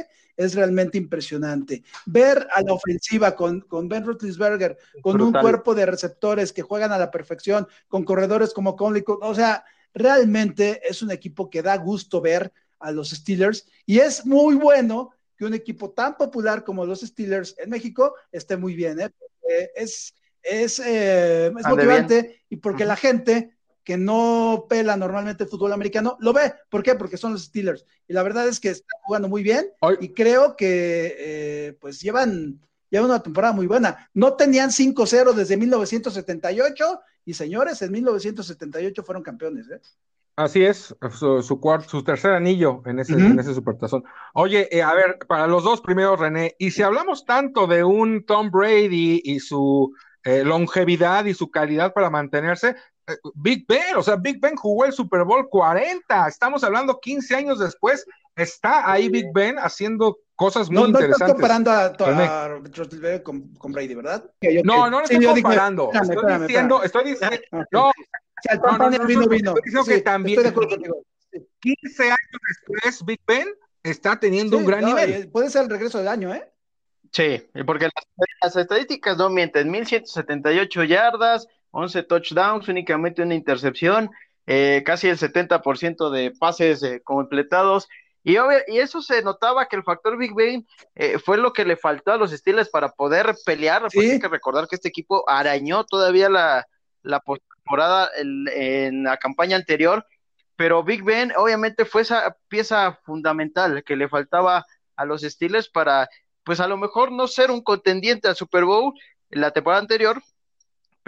[0.41, 1.83] es realmente impresionante.
[2.07, 6.93] Ver a la ofensiva con, con Ben Roethlisberger, con un cuerpo de receptores que juegan
[6.93, 11.77] a la perfección, con corredores como Conley, o sea, realmente es un equipo que da
[11.77, 16.87] gusto ver a los Steelers y es muy bueno que un equipo tan popular como
[16.87, 18.99] los Steelers en México esté muy bien.
[18.99, 19.11] ¿eh?
[19.75, 23.59] es, es, eh, motivante y porque la gente
[23.91, 26.53] que no pela normalmente el fútbol americano, lo ve.
[26.69, 26.95] ¿Por qué?
[26.95, 27.85] Porque son los Steelers.
[28.07, 29.67] Y la verdad es que están jugando muy bien
[29.99, 34.09] y creo que eh, pues llevan, llevan una temporada muy buena.
[34.15, 39.69] No tenían 5-0 desde 1978 y señores, en 1978 fueron campeones.
[39.69, 39.81] ¿eh?
[40.37, 44.05] Así es, su, cuarto, su tercer anillo en ese, en ese supertazón.
[44.35, 48.25] Oye, eh, a ver, para los dos primeros, René, y si hablamos tanto de un
[48.25, 52.77] Tom Brady y su eh, longevidad y su calidad para mantenerse.
[53.35, 57.59] Big Ben, o sea, Big Ben jugó el Super Bowl 40, estamos hablando 15 años
[57.59, 61.29] después, está ahí Big Ben haciendo cosas muy interesantes.
[61.29, 64.25] No comparando a, a con, Brady, ¿verdad?
[64.65, 65.91] no, no lo estoy comparando.
[65.93, 67.37] estoy, diciendo, estoy diciendo,
[67.71, 67.91] no,
[68.63, 69.55] no, no, no, vino, vino.
[69.57, 70.43] Estoy diciendo que también
[71.61, 72.19] 15 años
[72.49, 73.49] después Big Ben
[73.83, 75.29] está teniendo un gran nivel.
[75.31, 76.51] Puede ser el regreso del año, ¿eh?
[77.13, 77.89] Sí, porque
[78.43, 84.11] las, estadísticas no mienten, 1178 yardas, 11 touchdowns, únicamente una intercepción,
[84.47, 87.89] eh, casi el 70% de pases eh, completados
[88.23, 88.35] y,
[88.69, 92.13] y eso se notaba que el factor Big Ben eh, fue lo que le faltó
[92.13, 93.83] a los Steelers para poder pelear.
[93.83, 96.67] Porque hay que recordar que este equipo arañó todavía la,
[97.03, 100.05] la temporada en, la campaña anterior,
[100.57, 106.09] pero Big Ben obviamente fue esa pieza fundamental que le faltaba a los Steelers para,
[106.45, 108.93] pues a lo mejor no ser un contendiente al Super Bowl
[109.31, 110.23] en la temporada anterior,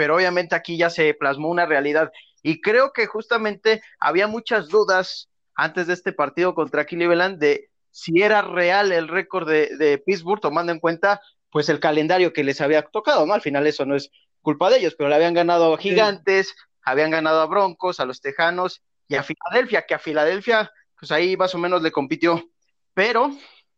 [0.02, 2.10] pero obviamente aquí ya se plasmó una realidad.
[2.42, 8.20] Y creo que justamente había muchas dudas antes de este partido contra Cleveland de si
[8.20, 11.20] era real el récord de, Pittsburgh, tomando en cuenta
[11.52, 13.32] pues el calendario que les había tocado, ¿no?
[13.32, 14.10] Al final eso no es
[14.40, 18.20] culpa de ellos, pero le habían ganado a Gigantes, habían ganado a Broncos, a los
[18.20, 22.42] Tejanos y a Filadelfia, que a Filadelfia pues ahí más o menos le compitió,
[22.92, 23.30] pero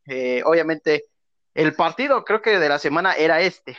[0.06, 1.04] eh, obviamente
[1.52, 3.76] el partido creo que de la semana era este,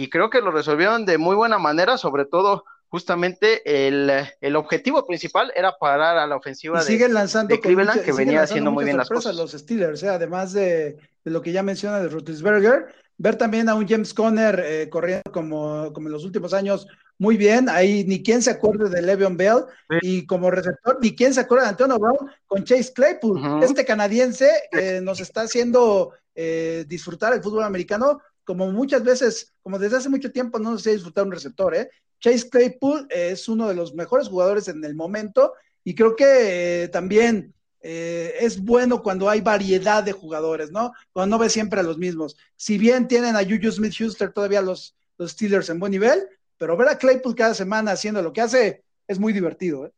[0.00, 5.52] y creo que lo resolvieron de muy buena manera, sobre todo justamente el, objetivo principal
[5.54, 9.10] era parar a la ofensiva de, siguen lanzando Cleveland, que venía haciendo muy bien las
[9.10, 9.36] cosas.
[9.36, 10.08] Los Steelers, ¿eh?
[10.08, 12.86] además de, lo que ya menciona de Roethlisberger,
[13.18, 16.86] ver también a un James Conner eh, corriendo como, como en los últimos años
[17.18, 19.66] muy bien, ahí ni quien se acuerde de Le'Veon Bell.
[20.00, 24.50] Y como receptor, ni quien se acuerde de Antonio Brown con Chase Claypool, este canadiense
[24.72, 30.08] que nos está haciendo eh, disfrutar el fútbol americano como muchas veces, como desde hace
[30.08, 31.88] mucho tiempo no se ha disfrutado un receptor, ¿eh?
[32.18, 35.52] Chase Claypool es uno de los mejores jugadores en el momento
[35.84, 40.92] y creo que eh, también eh, es bueno cuando hay variedad de jugadores, ¿no?
[41.12, 42.36] Cuando no ves siempre a los mismos.
[42.56, 46.26] Si bien tienen a Juju Smith Schuster todavía los, los Steelers en buen nivel,
[46.58, 49.86] pero ver a Claypool cada semana haciendo lo que hace es muy divertido.
[49.86, 49.92] ¿eh?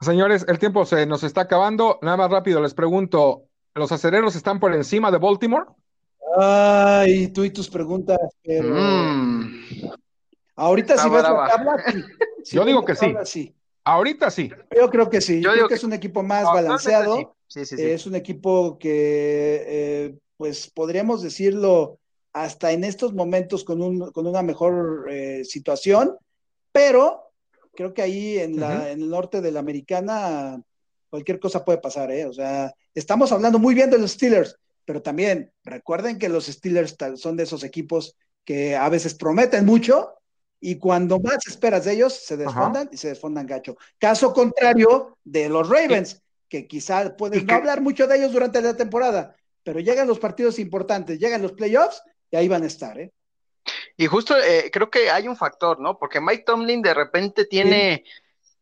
[0.00, 1.98] Señores, el tiempo se nos está acabando.
[2.00, 3.42] Nada más rápido les pregunto,
[3.74, 5.66] ¿los acereros están por encima de Baltimore?
[6.36, 8.74] Ay, tú y tus preguntas, pero...
[8.74, 9.62] Mm.
[10.56, 11.84] Ahorita si ves la tabla,
[12.44, 13.54] Yo digo que sí.
[13.84, 14.50] Ahorita sí.
[14.76, 15.40] Yo creo que sí.
[15.40, 17.36] Yo, creo que, es un equipo más balanceado.
[17.54, 21.98] es un equipo que, eh, pues, podríamos decirlo,
[22.32, 26.16] hasta en estos momentos con, un, con una mejor eh, situación,
[26.72, 27.30] pero
[27.74, 30.60] creo que ahí en, la, en el norte de la americana
[31.10, 32.26] cualquier cosa puede pasar, ¿eh?
[32.26, 34.58] O sea, estamos hablando muy bien de los Steelers,
[34.88, 40.14] pero también recuerden que los Steelers son de esos equipos que a veces prometen mucho
[40.58, 43.76] y cuando más esperas de ellos, se desfondan y se desfondan gacho.
[43.98, 48.78] Caso contrario de los Ravens, que quizá puedes no hablar mucho de ellos durante la
[48.78, 53.12] temporada, pero llegan los partidos importantes, llegan los playoffs y ahí van a estar, ¿eh?
[53.98, 55.98] Y justo eh, creo que hay un factor, ¿no?
[55.98, 58.04] Porque Mike Tomlin de repente tiene,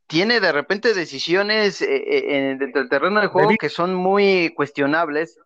[0.09, 5.39] tiene de repente decisiones eh, eh, dentro del terreno de juego que son muy cuestionables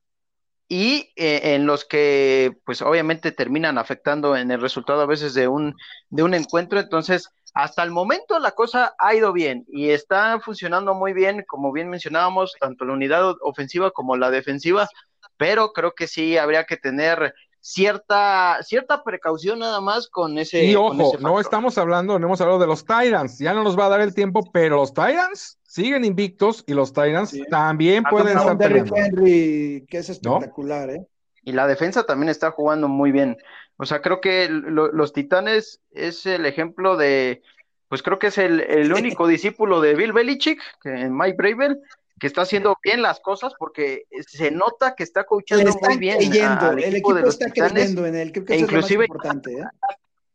[0.72, 5.48] y eh, en los que pues obviamente terminan afectando en el resultado a veces de
[5.48, 5.74] un,
[6.10, 6.78] de un encuentro.
[6.78, 11.72] Entonces, hasta el momento la cosa ha ido bien y está funcionando muy bien, como
[11.72, 14.88] bien mencionábamos, tanto la unidad ofensiva como la defensiva,
[15.36, 20.64] pero creo que sí habría que tener cierta, cierta precaución nada más con ese.
[20.64, 23.86] Y ojo, no estamos hablando, no hemos hablado de los Tyrants, ya no nos va
[23.86, 28.38] a dar el tiempo, pero los Tyrants siguen invictos y los Tyrants también ah, pueden
[28.38, 31.06] estar Henry, que es espectacular, ¿eh?
[31.42, 33.38] Y la defensa también está jugando muy bien.
[33.76, 37.42] O sea, creo que los Titanes es el ejemplo de,
[37.88, 41.80] pues creo que es el, el único discípulo de Bill Belichick, que Mike Bravel,
[42.20, 46.18] que está haciendo bien las cosas porque se nota que está coachando muy bien.
[46.20, 49.52] el equipo, está creyendo en él, creo que inclusive, es lo más importante.
[49.54, 49.64] ¿eh?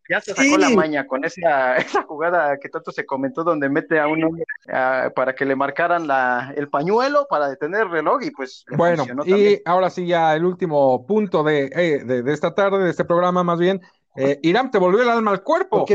[0.09, 3.99] Ya se sacó la maña con esa, esa jugada que tanto se comentó donde mete
[3.99, 4.31] a uno
[5.15, 9.61] para que le marcaran la, el pañuelo para detener el reloj y pues bueno y
[9.65, 13.59] ahora sí ya el último punto de, eh, de, esta tarde de este programa más
[13.59, 13.81] bien
[14.15, 15.85] eh, Irán te volvió el alma al cuerpo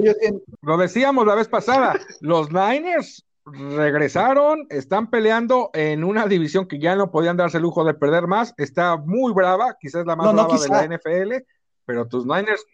[0.63, 6.97] lo decíamos la vez pasada los Niners regresaron, están peleando en una división que ya
[6.97, 10.59] no podían darse el lujo de perder más, está muy brava, quizás la más brava
[10.59, 11.45] de la NFL,
[11.85, 12.65] pero tus Niners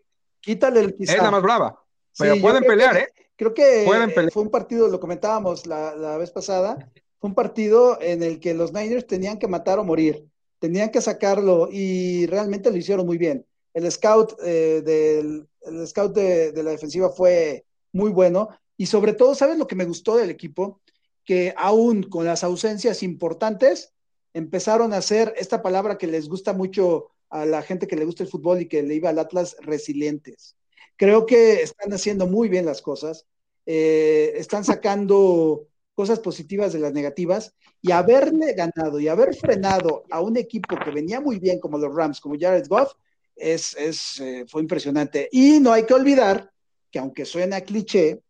[0.46, 1.16] Quítale el quizá.
[1.16, 1.82] Es la más brava.
[2.16, 3.08] Pero pueden pelear, ¿eh?
[3.34, 3.84] Creo que
[4.32, 6.78] fue un partido, lo comentábamos la, vez pasada,
[7.18, 10.24] fue un partido en el que los Niners tenían que matar o morir,
[10.60, 13.44] tenían que sacarlo y realmente lo hicieron muy bien.
[13.74, 18.48] el scout, eh, del, el scout de, de, la defensiva fue muy bueno.
[18.76, 20.80] Y sobre todo, ¿sabes lo que me gustó del equipo?
[21.24, 23.92] Que aún con las ausencias importantes,
[24.34, 28.22] empezaron a hacer esta palabra que les gusta mucho a la gente que le gusta
[28.22, 30.56] el fútbol y que le iba al Atlas, resilientes.
[30.96, 33.26] Creo que están haciendo muy bien las cosas,
[33.64, 40.20] eh, están sacando cosas positivas de las negativas y haberle ganado y haber frenado a
[40.20, 42.92] un equipo que venía muy bien como los Rams, como Jared Goff,
[43.34, 45.28] es, es eh, fue impresionante.
[45.32, 46.52] Y no hay que olvidar
[46.90, 48.20] que aunque suena cliché,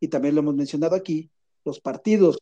[0.00, 1.30] y también lo hemos mencionado aquí,
[1.64, 2.38] los partidos,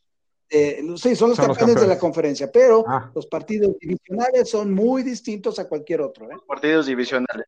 [0.49, 3.11] eh, sí, son los son campeones los de la conferencia, pero ah.
[3.14, 6.31] los partidos divisionales son muy distintos a cualquier otro.
[6.31, 6.37] ¿eh?
[6.47, 7.47] Partidos divisionales.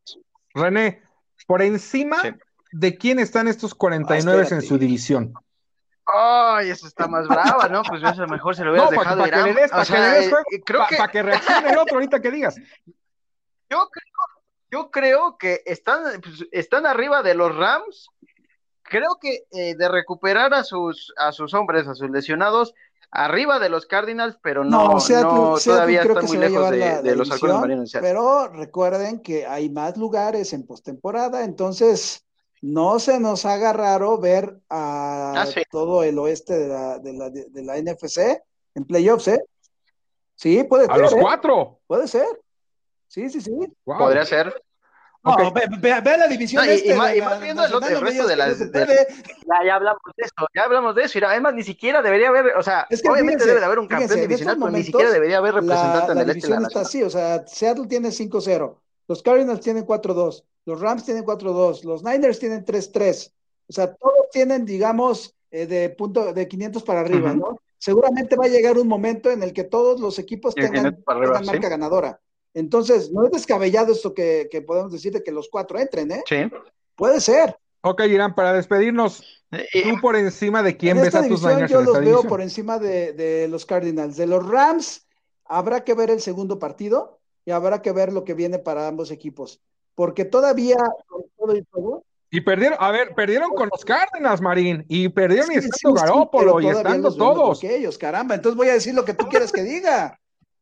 [0.54, 1.02] René,
[1.46, 2.30] por encima sí.
[2.72, 5.34] de quién están estos 49 ah, en su división.
[6.10, 7.82] Ay, eso está más brava, ¿no?
[7.82, 9.92] Pues eso mejor se lo hubieras no, dejado para, para que le des, para que
[9.92, 10.96] le des eh, creo que...
[10.96, 12.56] para que reaccione el otro ahorita que digas.
[13.70, 14.08] Yo creo,
[14.70, 18.08] yo creo que están, pues, están arriba de los Rams.
[18.88, 22.74] Creo que eh, de recuperar a sus, a sus hombres, a sus lesionados,
[23.10, 26.78] arriba de los Cardinals, pero no, no, Seattle, no Seattle todavía están muy lejos de,
[26.78, 27.92] la, de los halcones marinos.
[28.00, 32.24] Pero recuerden que hay más lugares en postemporada, entonces
[32.60, 35.62] no se nos haga raro ver a ah, sí.
[35.70, 38.42] todo el oeste de la, de la, de la NFC
[38.74, 39.44] en playoffs, ¿eh?
[40.34, 40.92] Sí, puede ser.
[40.92, 41.18] A los ¿eh?
[41.20, 41.80] cuatro.
[41.86, 42.26] Puede ser.
[43.08, 43.50] Sí, sí, sí.
[43.84, 43.98] Wow.
[43.98, 44.62] Podría ser.
[45.24, 45.50] No, okay.
[45.52, 46.64] ve, ve, ve, la división.
[46.64, 48.58] No, y, este, y, más, y, más, viendo el, el resto de las.
[48.58, 49.06] De,
[49.46, 51.18] ya, ya hablamos de eso, ya hablamos de eso.
[51.18, 53.78] Y además, ni siquiera debería haber, o sea, es que obviamente fíjense, debe de haber
[53.80, 56.48] un campeón fíjense, divisional, pero ni siquiera debería haber representante la, en el este.
[56.48, 58.76] La división está así, o sea, Seattle tiene 5-0,
[59.08, 63.32] los Cardinals tienen 4-2, los Rams tienen 4-2, los Niners tienen 3-3.
[63.68, 67.38] O sea, todos tienen, digamos, eh, de punto de 500 para arriba, uh -huh.
[67.38, 67.60] ¿no?
[67.78, 71.46] Seguramente va a llegar un momento en el que todos los equipos tengan, arriba, tengan
[71.46, 71.70] marca ¿sí?
[71.70, 72.20] ganadora.
[72.54, 76.22] Entonces, no es descabellado esto que, que, podemos decir de que los cuatro entren, ¿eh?
[76.26, 76.50] Sí.
[76.96, 77.56] Puede ser.
[77.82, 81.78] Ok, Irán, para despedirnos, tú por encima de quién en ves a tus Niners Yo
[81.78, 82.28] en los esta veo división?
[82.28, 84.16] por encima de, de, los Cardinals.
[84.16, 85.06] De los Rams,
[85.44, 89.10] habrá que ver el segundo partido y habrá que ver lo que viene para ambos
[89.10, 89.60] equipos.
[89.94, 94.84] Porque todavía, con todo y todo, y perdieron, a ver, perdieron con los Cardinals, Marín,
[94.88, 97.64] y perdieron sí, y estando sí, Garópolo, sí, y estando todos.
[97.64, 100.20] Ellos, caramba, entonces voy a decir lo que tú quieres que diga.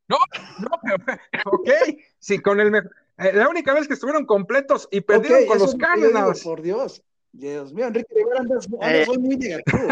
[0.08, 0.18] No,
[0.60, 0.96] no, pero,
[1.46, 1.70] ok,
[2.18, 2.74] sí, con el
[3.18, 6.38] eh, la única vez que estuvieron completos y perdieron okay, con los Cardinals.
[6.38, 9.04] Digo, por Dios, Dios mío, Enrique Rivera, andas, andas eh.
[9.06, 9.88] soy muy negativo.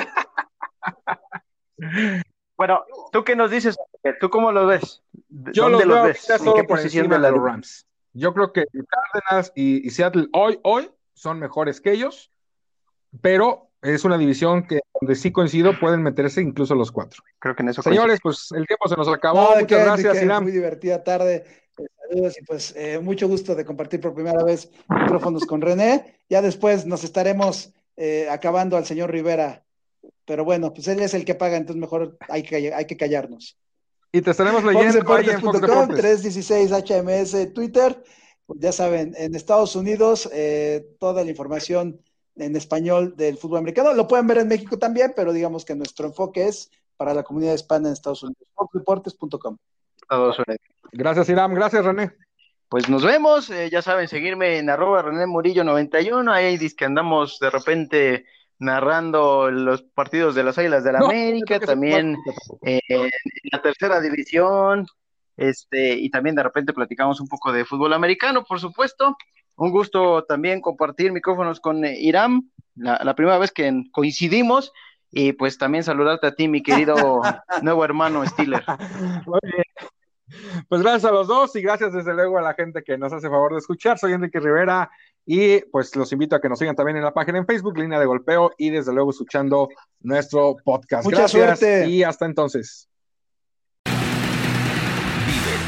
[2.57, 3.77] bueno, ¿tú qué nos dices?
[4.21, 5.03] ¿Tú cómo lo ves?
[5.29, 6.29] Yo lo veo ves?
[6.29, 7.87] ¿En qué posición de, de los Rams?
[8.13, 12.31] Yo creo que Cardinals y, y Seattle hoy, hoy son mejores que ellos,
[13.21, 17.23] pero es una división que donde sí coincido pueden meterse incluso los cuatro.
[17.39, 19.43] Creo que en eso Señores, pues el tiempo se nos acabó.
[19.43, 20.43] No, Muchas que, gracias, que Irán.
[20.43, 21.45] Muy divertida tarde.
[21.77, 26.19] Eh, saludos y pues eh, mucho gusto de compartir por primera vez micrófonos con René.
[26.29, 29.65] Ya después nos estaremos eh, acabando al señor Rivera.
[30.25, 33.59] Pero bueno, pues él es el que paga, entonces mejor hay que, hay que callarnos.
[34.11, 38.03] Y te estaremos leyendo ahí en Fox 316 HMS Twitter
[38.49, 42.01] ya saben, en Estados Unidos eh, toda la información
[42.37, 43.93] en español del fútbol americano.
[43.93, 47.55] Lo pueden ver en México también, pero digamos que nuestro enfoque es para la comunidad
[47.55, 48.47] hispana en Estados Unidos.
[48.55, 49.57] Foxdeportes.com.
[50.93, 51.55] Gracias, Iram.
[51.55, 52.13] Gracias, René.
[52.69, 53.51] Pues nos vemos.
[53.51, 56.33] Eh, ya saben, seguirme en arroba René Murillo 91.
[56.33, 58.27] Ahí dice que andamos de repente
[58.59, 62.17] narrando los partidos de las Águilas del la no, América, también
[62.65, 63.11] eh, en
[63.53, 64.87] la tercera división,
[65.37, 69.17] este, y también de repente platicamos un poco de fútbol americano, por supuesto.
[69.57, 74.73] Un gusto también compartir micrófonos con eh, Iram, la, la, primera vez que coincidimos,
[75.11, 77.23] y pues también saludarte a ti, mi querido
[77.63, 78.65] nuevo hermano Stiller.
[79.27, 79.65] Muy bien.
[80.69, 83.29] Pues gracias a los dos y gracias desde luego a la gente que nos hace
[83.29, 83.99] favor de escuchar.
[83.99, 84.91] Soy Enrique Rivera
[85.25, 88.01] y pues los invito a que nos sigan también en la página en Facebook, Línea
[88.01, 89.69] de Golpeo, y desde luego escuchando
[90.01, 91.05] nuestro podcast.
[91.05, 91.87] Mucha gracias suerte.
[91.89, 92.89] y hasta entonces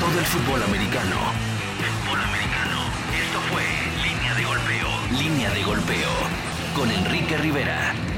[0.07, 1.56] todo el fútbol americano.
[7.27, 8.16] Enrique Rivera.